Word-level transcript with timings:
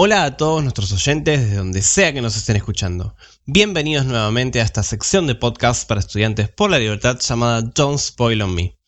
Hola 0.00 0.22
a 0.22 0.36
todos 0.36 0.62
nuestros 0.62 0.92
oyentes 0.92 1.40
desde 1.40 1.56
donde 1.56 1.82
sea 1.82 2.12
que 2.12 2.20
nos 2.20 2.36
estén 2.36 2.54
escuchando. 2.54 3.16
Bienvenidos 3.46 4.06
nuevamente 4.06 4.60
a 4.60 4.62
esta 4.62 4.84
sección 4.84 5.26
de 5.26 5.34
podcast 5.34 5.88
para 5.88 5.98
estudiantes 5.98 6.48
por 6.48 6.70
la 6.70 6.78
libertad 6.78 7.18
llamada 7.18 7.62
Don't 7.62 7.98
Spoil 7.98 8.42
on 8.42 8.54
Me. 8.54 8.78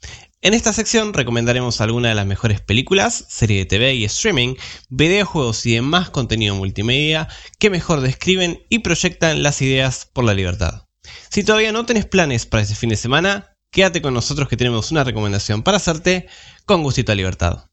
En 0.40 0.54
esta 0.54 0.72
sección 0.72 1.12
recomendaremos 1.12 1.80
algunas 1.80 2.12
de 2.12 2.14
las 2.14 2.26
mejores 2.26 2.60
películas, 2.60 3.24
series 3.28 3.62
de 3.62 3.66
TV 3.66 3.94
y 3.94 4.04
streaming, 4.04 4.54
videojuegos 4.88 5.66
y 5.66 5.74
demás 5.74 6.10
contenido 6.10 6.54
multimedia 6.54 7.26
que 7.58 7.70
mejor 7.70 8.02
describen 8.02 8.62
y 8.68 8.78
proyectan 8.78 9.42
las 9.42 9.60
ideas 9.62 10.08
por 10.12 10.22
la 10.22 10.34
libertad. 10.34 10.84
Si 11.28 11.42
todavía 11.42 11.72
no 11.72 11.86
tenés 11.86 12.06
planes 12.06 12.46
para 12.46 12.62
este 12.62 12.76
fin 12.76 12.90
de 12.90 12.96
semana, 12.96 13.56
quédate 13.72 14.00
con 14.00 14.14
nosotros 14.14 14.48
que 14.48 14.56
tenemos 14.56 14.92
una 14.92 15.02
recomendación 15.02 15.64
para 15.64 15.78
hacerte 15.78 16.28
con 16.66 16.84
gustito 16.84 17.10
a 17.10 17.16
libertad. 17.16 17.64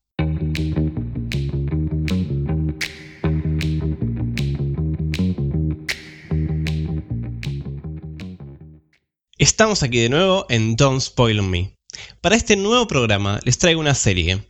Estamos 9.48 9.82
aquí 9.82 10.00
de 10.00 10.10
nuevo 10.10 10.46
en 10.50 10.76
Don't 10.76 11.00
Spoil 11.00 11.42
Me. 11.42 11.74
Para 12.20 12.36
este 12.36 12.58
nuevo 12.58 12.86
programa 12.86 13.40
les 13.46 13.58
traigo 13.58 13.80
una 13.80 13.96
serie. 13.96 14.44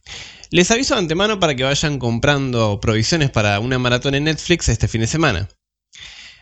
Les 0.49 0.71
aviso 0.71 0.95
de 0.95 1.01
antemano 1.01 1.39
para 1.39 1.55
que 1.55 1.63
vayan 1.63 1.99
comprando 1.99 2.79
provisiones 2.79 3.29
para 3.29 3.59
una 3.59 3.77
maratón 3.77 4.15
en 4.15 4.23
Netflix 4.23 4.69
este 4.69 4.88
fin 4.88 5.02
de 5.02 5.07
semana. 5.07 5.49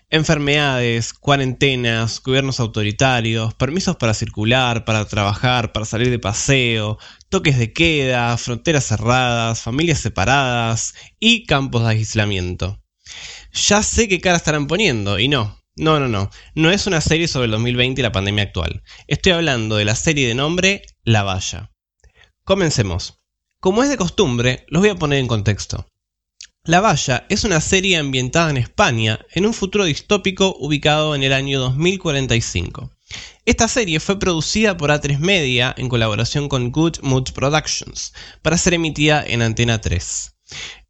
Enfermedades, 0.10 1.13
cuarentenas, 1.13 2.22
gobiernos 2.23 2.62
autoritarios, 2.62 3.54
permisos 3.55 3.98
para 3.98 4.13
circular, 4.13 4.85
para 4.85 5.05
trabajar, 5.05 5.74
para 5.74 5.85
salir 5.85 6.10
de 6.10 6.18
paseo, 6.18 6.98
toques 7.27 7.60
de 7.60 7.74
queda, 7.74 8.38
fronteras 8.38 8.85
cerradas, 8.85 9.62
familias 9.62 9.99
separadas 9.99 10.96
y 11.20 11.46
campos 11.46 11.84
de 11.84 11.90
aislamiento. 11.90 12.82
Ya 13.52 13.84
sé 13.84 14.08
qué 14.08 14.22
cara 14.22 14.38
estarán 14.38 14.68
poniendo, 14.68 15.20
y 15.20 15.27
no, 15.27 15.60
no, 15.76 15.99
no, 15.99 16.07
no. 16.07 16.29
No 16.54 16.71
es 16.71 16.87
una 16.87 17.01
serie 17.01 17.27
sobre 17.27 17.45
el 17.45 17.51
2020 17.51 17.99
y 17.99 18.04
la 18.04 18.13
pandemia 18.13 18.43
actual. 18.45 18.81
Estoy 19.07 19.34
hablando 19.34 19.76
de 19.76 19.84
la 19.84 19.95
serie 19.95 20.27
de 20.27 20.35
nombre 20.35 20.84
La 21.04 21.23
Valla. 21.23 21.71
Comencemos. 22.45 23.20
Como 23.59 23.84
es 23.84 23.90
de 23.90 23.98
costumbre, 23.98 24.65
los 24.70 24.81
voy 24.81 24.91
a 24.91 24.96
poner 24.96 25.20
en 25.20 25.27
contexto. 25.27 25.85
La 26.63 26.79
Valla 26.79 27.26
es 27.29 27.43
una 27.43 27.59
serie 27.59 27.98
ambientada 27.98 28.49
en 28.49 28.57
España 28.57 29.20
en 29.34 29.46
un 29.46 29.53
futuro 29.53 29.84
distópico 29.84 30.55
ubicado 30.59 31.13
en 31.13 31.23
el 31.23 31.34
año 31.34 31.59
2045. 31.59 32.91
Esta 33.46 33.68
serie 33.68 33.99
fue 33.99 34.18
producida 34.18 34.77
por 34.77 34.91
A3 34.91 35.20
Media 35.20 35.76
en 35.77 35.90
colaboración 35.90 36.48
con 36.48 36.71
Good 36.71 36.99
Mood 37.01 37.34
Productions 37.34 38.13
para 38.41 38.57
ser 38.57 38.76
emitida 38.76 39.23
en 39.27 39.41
Antena 39.41 39.81
3. 39.81 40.35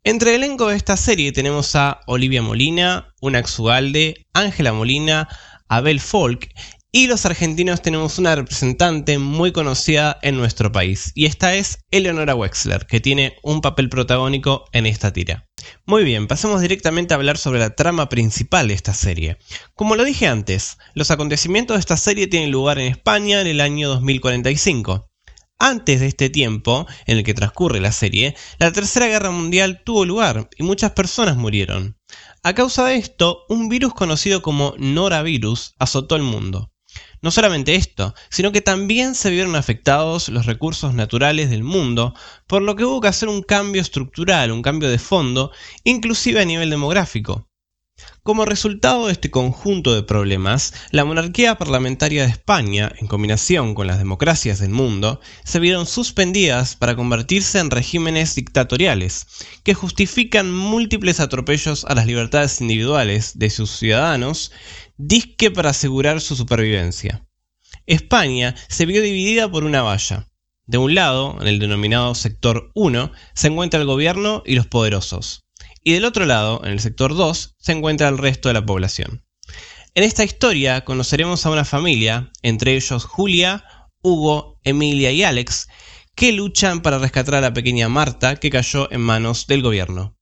Entre 0.08 0.36
el 0.36 0.44
elenco 0.44 0.67
de 0.67 0.75
esta 0.75 0.98
serie 0.98 1.31
tenemos 1.31 1.75
a 1.75 2.02
Olivia 2.06 2.44
Molina, 2.44 3.11
Unax 3.22 3.58
Ugalde, 3.58 4.28
Ángela 4.34 4.72
Molina, 4.72 5.28
Abel 5.67 6.00
Folk 6.00 6.52
y 6.92 7.08
los 7.08 7.25
argentinos 7.25 7.81
tenemos 7.81 8.20
una 8.20 8.36
representante 8.36 9.17
muy 9.17 9.52
conocida 9.52 10.20
en 10.22 10.38
nuestro 10.38 10.72
país 10.72 11.12
y 11.16 11.25
esta 11.25 11.56
es 11.56 11.80
Eleonora 11.89 12.36
Wexler 12.36 12.86
que 12.86 13.00
tiene 13.00 13.36
un 13.42 13.62
papel 13.62 13.89
protagónico 13.89 14.66
en 14.73 14.86
esta 14.86 15.12
tira. 15.12 15.50
Muy 15.88 16.03
bien, 16.03 16.28
pasemos 16.28 16.62
directamente 16.62 17.16
a 17.16 17.17
hablar 17.17 17.40
sobre 17.40 17.58
la 17.58 17.72
trama 17.72 18.08
principal 18.08 18.67
de 18.67 18.75
esta 18.75 18.94
serie. 18.94 19.40
Como 19.73 19.95
lo 19.95 20.03
dije 20.03 20.28
antes, 20.28 20.78
los 20.94 21.09
acontecimientos 21.09 21.78
de 21.78 21.80
esta 21.80 21.97
serie 21.97 22.28
tienen 22.28 22.52
lugar 22.52 22.78
en 22.78 22.92
España 22.92 23.42
en 23.42 23.47
el 23.47 23.59
año 23.59 23.90
2045. 23.90 25.09
Antes 25.59 26.02
de 26.02 26.08
este 26.08 26.30
tiempo, 26.30 26.86
en 27.06 27.17
el 27.17 27.23
que 27.23 27.34
transcurre 27.34 27.80
la 27.80 27.94
serie, 27.94 28.36
la 28.59 28.73
Tercera 28.73 29.08
Guerra 29.08 29.31
Mundial 29.31 29.81
tuvo 29.86 30.03
lugar 30.03 30.50
y 30.58 30.64
muchas 30.64 30.92
personas 30.92 31.38
murieron. 31.38 31.97
A 32.44 32.53
causa 32.53 32.86
de 32.86 32.97
esto, 32.97 33.45
un 33.47 33.70
virus 33.70 33.94
conocido 33.94 34.42
como 34.42 34.75
Noravirus 34.78 35.73
azotó 35.80 36.17
el 36.17 36.23
mundo. 36.23 36.73
No 37.22 37.31
solamente 37.31 37.75
esto, 37.75 38.14
sino 38.30 38.52
que 38.52 38.62
también 38.62 39.16
se 39.16 39.31
vieron 39.31 39.56
afectados 39.56 40.28
los 40.28 40.46
recursos 40.46 40.94
naturales 40.94 41.50
del 41.50 41.63
mundo, 41.63 42.13
por 42.47 42.62
lo 42.62 42.75
que 42.75 42.84
hubo 42.84 43.00
que 43.00 43.07
hacer 43.07 43.30
un 43.30 43.41
cambio 43.41 43.81
estructural, 43.81 44.51
un 44.51 44.62
cambio 44.62 44.90
de 44.90 45.00
fondo, 45.00 45.51
inclusive 45.85 46.41
a 46.41 46.46
nivel 46.46 46.69
demográfico. 46.69 47.50
Como 48.25 48.46
resultado 48.46 49.06
de 49.06 49.12
este 49.12 49.30
conjunto 49.30 49.94
de 49.94 50.02
problemas, 50.02 50.74
la 50.90 51.06
monarquía 51.06 51.59
parlamentaria 51.59 52.24
de 52.24 52.31
España, 52.31 52.91
en 52.97 53.06
combinación 53.06 53.75
con 53.75 53.86
las 53.86 54.00
democracias 54.00 54.58
del 54.58 54.72
mundo, 54.72 55.19
se 55.44 55.59
vieron 55.59 55.86
suspendidas 55.86 56.75
para 56.75 56.96
convertirse 56.96 57.59
en 57.59 57.69
regímenes 57.69 58.34
dictatoriales, 58.34 59.28
que 59.63 59.75
justifican 59.75 60.52
múltiples 60.52 61.19
atropellos 61.19 61.86
a 61.86 61.94
las 61.94 62.08
libertades 62.08 62.62
individuales 62.62 63.38
de 63.38 63.52
sus 63.52 63.69
ciudadanos, 63.69 64.52
disque 64.97 65.52
para 65.52 65.69
asegurar 65.69 66.19
su 66.19 66.36
supervivencia. 66.36 67.28
España 67.86 68.56
se 68.69 68.88
vio 68.88 69.03
dividida 69.03 69.52
por 69.52 69.66
una 69.66 69.84
valla. 69.84 70.28
De 70.66 70.80
un 70.80 70.96
lado, 70.96 71.38
en 71.42 71.47
el 71.47 71.59
denominado 71.59 72.16
sector 72.16 72.72
1, 72.74 73.12
se 73.36 73.50
encuentra 73.50 73.80
el 73.80 73.86
gobierno 73.86 74.42
y 74.47 74.56
los 74.56 74.66
poderosos 74.66 75.44
y 75.85 75.94
del 75.94 76.03
otro 76.03 76.25
lado, 76.25 76.62
en 76.66 76.72
el 76.72 76.79
sector 76.79 77.16
2, 77.16 77.56
se 77.59 77.72
encuentra 77.72 78.07
el 78.09 78.18
resto 78.18 78.50
de 78.50 78.56
la 78.56 78.66
población. 78.66 79.23
En 79.94 80.03
esta 80.03 80.23
historia 80.23 80.84
conoceremos 80.84 81.46
a 81.46 81.51
una 81.51 81.63
familia, 81.63 82.31
entre 82.41 82.75
ellos 82.75 83.06
Julia, 83.06 83.63
Hugo, 84.01 84.59
Emilia 84.63 85.12
y 85.12 85.24
Alex, 85.24 85.68
que 86.16 86.31
luchan 86.31 86.81
para 86.81 86.97
rescatar 86.97 87.35
a 87.35 87.41
la 87.41 87.53
pequeña 87.53 87.88
Marta 87.88 88.38
que 88.38 88.50
cayó 88.50 88.91
en 88.91 89.01
manos 89.01 89.45
del 89.45 89.62
gobierno. 89.62 90.18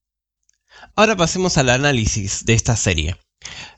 Ahora 0.97 1.15
pasemos 1.15 1.57
al 1.57 1.69
análisis 1.69 2.43
de 2.45 2.55
esta 2.55 2.75
serie. 2.75 3.15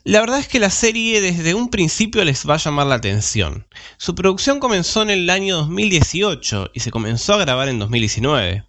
La 0.04 0.20
verdad 0.20 0.38
es 0.38 0.48
que 0.48 0.60
la 0.60 0.70
serie 0.70 1.20
desde 1.20 1.54
un 1.54 1.68
principio 1.68 2.24
les 2.24 2.48
va 2.48 2.54
a 2.54 2.58
llamar 2.58 2.86
la 2.86 2.94
atención. 2.94 3.66
Su 3.96 4.14
producción 4.14 4.60
comenzó 4.60 5.02
en 5.02 5.10
el 5.10 5.28
año 5.30 5.56
2018 5.56 6.70
y 6.74 6.80
se 6.80 6.90
comenzó 6.90 7.34
a 7.34 7.38
grabar 7.38 7.68
en 7.68 7.78
2019. 7.78 8.64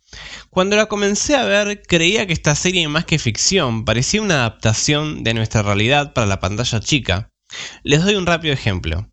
Cuando 0.49 0.75
la 0.75 0.87
comencé 0.87 1.35
a 1.35 1.45
ver 1.45 1.83
creía 1.83 2.25
que 2.25 2.33
esta 2.33 2.55
serie 2.55 2.87
más 2.87 3.05
que 3.05 3.19
ficción 3.19 3.85
parecía 3.85 4.21
una 4.21 4.35
adaptación 4.35 5.23
de 5.23 5.33
nuestra 5.33 5.61
realidad 5.61 6.13
para 6.13 6.27
la 6.27 6.39
pantalla 6.39 6.79
chica. 6.79 7.29
Les 7.83 8.03
doy 8.03 8.15
un 8.15 8.25
rápido 8.25 8.53
ejemplo. 8.53 9.07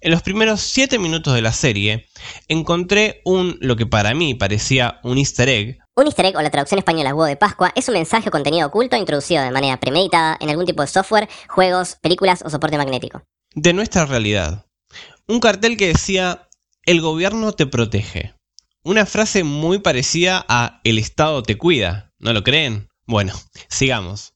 En 0.00 0.12
los 0.12 0.22
primeros 0.22 0.60
7 0.60 0.98
minutos 0.98 1.34
de 1.34 1.42
la 1.42 1.52
serie 1.52 2.06
encontré 2.48 3.20
un, 3.24 3.58
lo 3.60 3.76
que 3.76 3.86
para 3.86 4.14
mí 4.14 4.34
parecía 4.34 5.00
un 5.02 5.18
easter 5.18 5.48
egg, 5.48 5.78
un 5.96 6.06
easter 6.06 6.26
egg 6.26 6.36
o 6.36 6.42
la 6.42 6.50
traducción 6.50 6.78
española 6.78 7.14
huevo 7.14 7.24
de 7.24 7.36
Pascua 7.36 7.72
es 7.74 7.88
un 7.88 7.94
mensaje 7.94 8.28
o 8.28 8.32
contenido 8.32 8.66
oculto 8.66 8.96
introducido 8.96 9.42
de 9.42 9.50
manera 9.50 9.80
premeditada 9.80 10.36
en 10.40 10.50
algún 10.50 10.66
tipo 10.66 10.82
de 10.82 10.88
software, 10.88 11.28
juegos, 11.48 11.96
películas 12.02 12.42
o 12.44 12.50
soporte 12.50 12.76
magnético. 12.76 13.22
De 13.54 13.72
nuestra 13.72 14.04
realidad. 14.04 14.66
Un 15.26 15.40
cartel 15.40 15.78
que 15.78 15.88
decía, 15.88 16.48
el 16.84 17.00
gobierno 17.00 17.52
te 17.52 17.66
protege. 17.66 18.34
Una 18.82 19.06
frase 19.06 19.42
muy 19.42 19.78
parecida 19.78 20.44
a 20.48 20.80
el 20.84 20.98
Estado 20.98 21.42
te 21.42 21.56
cuida. 21.56 22.12
¿No 22.18 22.34
lo 22.34 22.44
creen? 22.44 22.88
Bueno, 23.06 23.32
sigamos. 23.68 24.34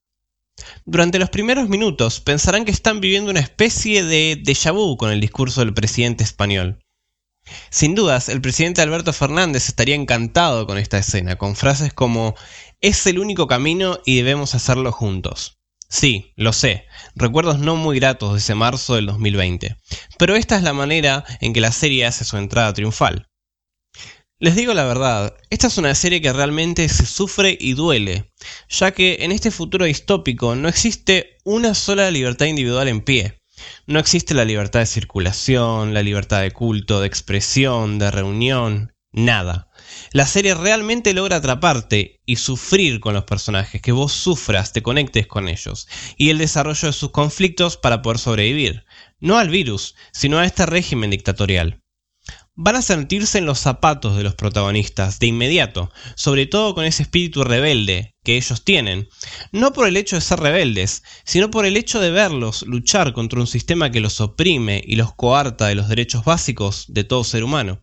Durante 0.86 1.18
los 1.18 1.28
primeros 1.28 1.68
minutos 1.68 2.20
pensarán 2.20 2.64
que 2.64 2.70
están 2.70 3.00
viviendo 3.00 3.30
una 3.30 3.40
especie 3.40 4.02
de 4.02 4.42
déjà 4.42 4.72
vu 4.72 4.96
con 4.96 5.10
el 5.10 5.20
discurso 5.20 5.60
del 5.60 5.74
presidente 5.74 6.24
español. 6.24 6.78
Sin 7.70 7.94
dudas, 7.94 8.28
el 8.28 8.40
presidente 8.40 8.82
Alberto 8.82 9.12
Fernández 9.12 9.68
estaría 9.68 9.94
encantado 9.94 10.66
con 10.66 10.78
esta 10.78 10.98
escena, 10.98 11.36
con 11.36 11.56
frases 11.56 11.92
como 11.92 12.34
es 12.80 13.06
el 13.06 13.18
único 13.18 13.46
camino 13.46 13.98
y 14.04 14.16
debemos 14.16 14.54
hacerlo 14.54 14.92
juntos. 14.92 15.58
Sí, 15.88 16.32
lo 16.36 16.52
sé, 16.52 16.86
recuerdos 17.16 17.58
no 17.58 17.74
muy 17.74 17.98
gratos 17.98 18.32
de 18.32 18.38
ese 18.38 18.54
marzo 18.54 18.94
del 18.94 19.06
2020, 19.06 19.76
pero 20.18 20.36
esta 20.36 20.56
es 20.56 20.62
la 20.62 20.72
manera 20.72 21.24
en 21.40 21.52
que 21.52 21.60
la 21.60 21.72
serie 21.72 22.06
hace 22.06 22.24
su 22.24 22.36
entrada 22.36 22.72
triunfal. 22.72 23.26
Les 24.38 24.54
digo 24.54 24.72
la 24.72 24.84
verdad, 24.84 25.36
esta 25.50 25.66
es 25.66 25.76
una 25.78 25.94
serie 25.94 26.22
que 26.22 26.32
realmente 26.32 26.88
se 26.88 27.04
sufre 27.06 27.58
y 27.60 27.74
duele, 27.74 28.32
ya 28.68 28.92
que 28.92 29.18
en 29.20 29.32
este 29.32 29.50
futuro 29.50 29.84
distópico 29.84 30.54
no 30.54 30.68
existe 30.68 31.36
una 31.44 31.74
sola 31.74 32.10
libertad 32.10 32.46
individual 32.46 32.88
en 32.88 33.02
pie. 33.02 33.39
No 33.86 33.98
existe 33.98 34.34
la 34.34 34.44
libertad 34.44 34.80
de 34.80 34.86
circulación, 34.86 35.94
la 35.94 36.02
libertad 36.02 36.42
de 36.42 36.50
culto, 36.50 37.00
de 37.00 37.06
expresión, 37.06 37.98
de 37.98 38.10
reunión, 38.10 38.92
nada. 39.12 39.70
La 40.12 40.26
serie 40.26 40.54
realmente 40.54 41.14
logra 41.14 41.36
atraparte 41.36 42.20
y 42.26 42.36
sufrir 42.36 43.00
con 43.00 43.14
los 43.14 43.24
personajes, 43.24 43.82
que 43.82 43.92
vos 43.92 44.12
sufras, 44.12 44.72
te 44.72 44.82
conectes 44.82 45.26
con 45.26 45.48
ellos, 45.48 45.88
y 46.16 46.30
el 46.30 46.38
desarrollo 46.38 46.88
de 46.88 46.92
sus 46.92 47.10
conflictos 47.10 47.76
para 47.76 48.02
poder 48.02 48.18
sobrevivir, 48.18 48.84
no 49.18 49.38
al 49.38 49.48
virus, 49.48 49.96
sino 50.12 50.38
a 50.38 50.46
este 50.46 50.66
régimen 50.66 51.10
dictatorial 51.10 51.80
van 52.62 52.76
a 52.76 52.82
sentirse 52.82 53.38
en 53.38 53.46
los 53.46 53.58
zapatos 53.58 54.18
de 54.18 54.22
los 54.22 54.34
protagonistas 54.34 55.18
de 55.18 55.28
inmediato, 55.28 55.90
sobre 56.14 56.44
todo 56.44 56.74
con 56.74 56.84
ese 56.84 57.04
espíritu 57.04 57.42
rebelde 57.42 58.14
que 58.22 58.36
ellos 58.36 58.64
tienen, 58.64 59.08
no 59.50 59.72
por 59.72 59.88
el 59.88 59.96
hecho 59.96 60.16
de 60.16 60.20
ser 60.20 60.40
rebeldes, 60.40 61.02
sino 61.24 61.50
por 61.50 61.64
el 61.64 61.78
hecho 61.78 62.00
de 62.00 62.10
verlos 62.10 62.62
luchar 62.66 63.14
contra 63.14 63.40
un 63.40 63.46
sistema 63.46 63.90
que 63.90 64.00
los 64.00 64.20
oprime 64.20 64.82
y 64.86 64.96
los 64.96 65.14
coarta 65.14 65.68
de 65.68 65.74
los 65.74 65.88
derechos 65.88 66.26
básicos 66.26 66.84
de 66.88 67.02
todo 67.02 67.24
ser 67.24 67.44
humano. 67.44 67.80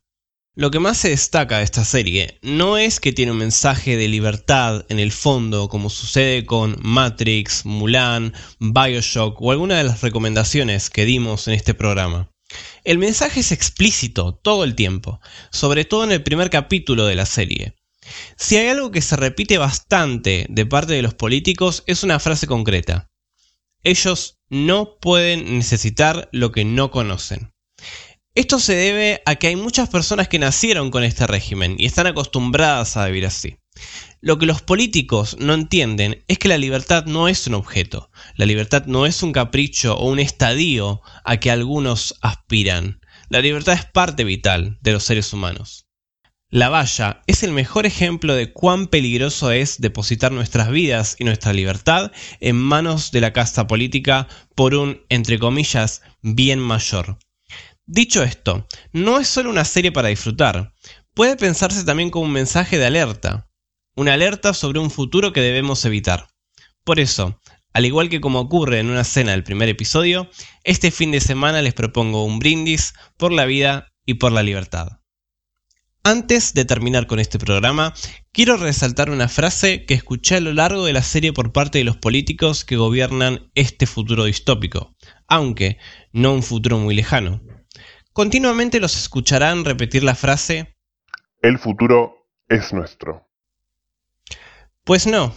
Lo 0.53 0.69
que 0.69 0.79
más 0.79 0.99
se 0.99 1.09
destaca 1.09 1.57
de 1.57 1.63
esta 1.63 1.83
serie 1.83 2.37
no 2.43 2.77
es 2.77 2.99
que 2.99 3.13
tiene 3.13 3.31
un 3.31 3.39
mensaje 3.39 3.97
de 3.97 4.07
libertad 4.07 4.85
en 4.89 4.99
el 4.99 5.11
fondo, 5.11 5.69
como 5.69 5.89
sucede 5.89 6.45
con 6.45 6.77
Matrix, 6.83 7.65
Mulan, 7.65 8.31
Bioshock 8.59 9.41
o 9.41 9.51
alguna 9.51 9.79
de 9.79 9.85
las 9.85 10.01
recomendaciones 10.01 10.91
que 10.91 11.05
dimos 11.05 11.47
en 11.47 11.55
este 11.55 11.73
programa. 11.73 12.29
El 12.83 12.97
mensaje 12.97 13.41
es 13.41 13.51
explícito 13.51 14.33
todo 14.33 14.63
el 14.63 14.75
tiempo, 14.75 15.19
sobre 15.51 15.85
todo 15.85 16.03
en 16.03 16.11
el 16.11 16.23
primer 16.23 16.49
capítulo 16.49 17.05
de 17.05 17.15
la 17.15 17.25
serie. 17.25 17.75
Si 18.37 18.55
hay 18.55 18.67
algo 18.67 18.91
que 18.91 19.01
se 19.01 19.15
repite 19.17 19.57
bastante 19.57 20.45
de 20.49 20.65
parte 20.65 20.93
de 20.93 21.01
los 21.01 21.13
políticos 21.13 21.83
es 21.87 22.03
una 22.03 22.19
frase 22.19 22.47
concreta. 22.47 23.11
Ellos 23.83 24.39
no 24.49 24.97
pueden 24.99 25.57
necesitar 25.57 26.29
lo 26.31 26.51
que 26.51 26.65
no 26.65 26.91
conocen. 26.91 27.53
Esto 28.33 28.59
se 28.59 28.75
debe 28.75 29.21
a 29.25 29.35
que 29.35 29.47
hay 29.47 29.55
muchas 29.55 29.89
personas 29.89 30.27
que 30.27 30.39
nacieron 30.39 30.91
con 30.91 31.03
este 31.03 31.27
régimen 31.27 31.75
y 31.77 31.85
están 31.85 32.07
acostumbradas 32.07 32.95
a 32.95 33.07
vivir 33.07 33.25
así. 33.25 33.57
Lo 34.21 34.37
que 34.37 34.45
los 34.45 34.61
políticos 34.61 35.37
no 35.39 35.53
entienden 35.53 36.23
es 36.27 36.39
que 36.39 36.47
la 36.47 36.57
libertad 36.57 37.05
no 37.05 37.27
es 37.27 37.47
un 37.47 37.53
objeto, 37.53 38.09
la 38.35 38.45
libertad 38.45 38.85
no 38.85 39.05
es 39.05 39.23
un 39.23 39.31
capricho 39.31 39.95
o 39.95 40.09
un 40.09 40.19
estadio 40.19 41.01
a 41.23 41.37
que 41.37 41.51
algunos 41.51 42.15
aspiran. 42.21 42.99
La 43.29 43.41
libertad 43.41 43.75
es 43.75 43.85
parte 43.85 44.23
vital 44.23 44.77
de 44.81 44.91
los 44.93 45.03
seres 45.03 45.33
humanos. 45.33 45.87
La 46.49 46.69
valla 46.69 47.23
es 47.27 47.43
el 47.43 47.51
mejor 47.51 47.85
ejemplo 47.85 48.33
de 48.33 48.53
cuán 48.53 48.87
peligroso 48.87 49.51
es 49.51 49.81
depositar 49.81 50.31
nuestras 50.31 50.69
vidas 50.69 51.17
y 51.19 51.25
nuestra 51.25 51.51
libertad 51.51 52.13
en 52.39 52.55
manos 52.55 53.11
de 53.11 53.19
la 53.19 53.33
casta 53.33 53.67
política 53.67 54.29
por 54.55 54.73
un, 54.73 55.01
entre 55.09 55.39
comillas, 55.39 56.03
bien 56.21 56.59
mayor. 56.59 57.19
Dicho 57.85 58.23
esto, 58.23 58.65
no 58.93 59.19
es 59.19 59.27
solo 59.27 59.49
una 59.49 59.65
serie 59.65 59.91
para 59.91 60.07
disfrutar, 60.07 60.73
puede 61.13 61.35
pensarse 61.35 61.83
también 61.83 62.09
como 62.09 62.25
un 62.25 62.31
mensaje 62.31 62.77
de 62.77 62.85
alerta, 62.85 63.46
una 63.97 64.13
alerta 64.13 64.53
sobre 64.53 64.79
un 64.79 64.91
futuro 64.91 65.33
que 65.33 65.41
debemos 65.41 65.83
evitar. 65.83 66.27
Por 66.83 66.99
eso, 66.99 67.41
al 67.73 67.85
igual 67.85 68.09
que 68.09 68.21
como 68.21 68.39
ocurre 68.39 68.79
en 68.79 68.89
una 68.89 69.01
escena 69.01 69.31
del 69.31 69.43
primer 69.43 69.69
episodio, 69.69 70.29
este 70.63 70.91
fin 70.91 71.11
de 71.11 71.19
semana 71.19 71.63
les 71.63 71.73
propongo 71.73 72.23
un 72.23 72.37
brindis 72.37 72.93
por 73.17 73.33
la 73.33 73.45
vida 73.45 73.91
y 74.05 74.13
por 74.15 74.31
la 74.31 74.43
libertad. 74.43 74.99
Antes 76.03 76.53
de 76.53 76.63
terminar 76.63 77.07
con 77.07 77.19
este 77.19 77.39
programa, 77.39 77.93
quiero 78.31 78.55
resaltar 78.55 79.09
una 79.09 79.27
frase 79.27 79.85
que 79.85 79.95
escuché 79.95 80.35
a 80.35 80.41
lo 80.41 80.53
largo 80.53 80.85
de 80.85 80.93
la 80.93 81.01
serie 81.01 81.33
por 81.33 81.51
parte 81.51 81.79
de 81.79 81.83
los 81.83 81.97
políticos 81.97 82.63
que 82.63 82.77
gobiernan 82.77 83.51
este 83.55 83.87
futuro 83.87 84.25
distópico, 84.25 84.95
aunque 85.27 85.79
no 86.13 86.33
un 86.33 86.43
futuro 86.43 86.77
muy 86.77 86.95
lejano. 86.95 87.41
Continuamente 88.13 88.79
los 88.79 88.95
escucharán 88.95 89.65
repetir 89.65 90.03
la 90.03 90.15
frase 90.15 90.77
El 91.41 91.57
futuro 91.57 92.29
es 92.47 92.71
nuestro. 92.73 93.26
Pues 94.87 95.05
no, 95.05 95.35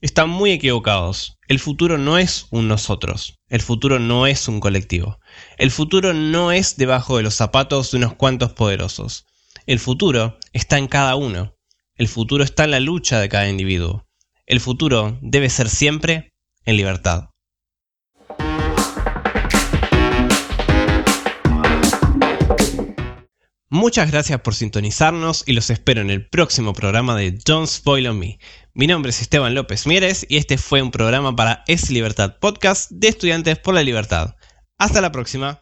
están 0.00 0.30
muy 0.30 0.52
equivocados. 0.52 1.36
El 1.48 1.58
futuro 1.58 1.98
no 1.98 2.18
es 2.18 2.46
un 2.52 2.68
nosotros. 2.68 3.40
El 3.48 3.60
futuro 3.60 3.98
no 3.98 4.28
es 4.28 4.46
un 4.46 4.60
colectivo. 4.60 5.18
El 5.58 5.72
futuro 5.72 6.14
no 6.14 6.52
es 6.52 6.76
debajo 6.76 7.16
de 7.16 7.24
los 7.24 7.34
zapatos 7.34 7.90
de 7.90 7.96
unos 7.96 8.14
cuantos 8.14 8.52
poderosos. 8.52 9.26
El 9.66 9.80
futuro 9.80 10.38
está 10.52 10.78
en 10.78 10.86
cada 10.86 11.16
uno. 11.16 11.56
El 11.96 12.06
futuro 12.06 12.44
está 12.44 12.62
en 12.62 12.70
la 12.70 12.78
lucha 12.78 13.18
de 13.18 13.28
cada 13.28 13.48
individuo. 13.48 14.06
El 14.46 14.60
futuro 14.60 15.18
debe 15.20 15.50
ser 15.50 15.68
siempre 15.68 16.32
en 16.64 16.76
libertad. 16.76 17.31
Muchas 23.74 24.10
gracias 24.10 24.38
por 24.42 24.54
sintonizarnos 24.54 25.44
y 25.46 25.54
los 25.54 25.70
espero 25.70 26.02
en 26.02 26.10
el 26.10 26.28
próximo 26.28 26.74
programa 26.74 27.16
de 27.16 27.30
Don't 27.30 27.66
Spoil 27.66 28.06
on 28.06 28.18
Me. 28.18 28.38
Mi 28.74 28.86
nombre 28.86 29.08
es 29.08 29.22
Esteban 29.22 29.54
López 29.54 29.86
Mieres 29.86 30.26
y 30.28 30.36
este 30.36 30.58
fue 30.58 30.82
un 30.82 30.90
programa 30.90 31.34
para 31.34 31.64
Es 31.66 31.88
Libertad 31.88 32.36
Podcast 32.38 32.90
de 32.90 33.08
Estudiantes 33.08 33.58
por 33.58 33.72
la 33.72 33.82
Libertad. 33.82 34.36
Hasta 34.76 35.00
la 35.00 35.10
próxima. 35.10 35.61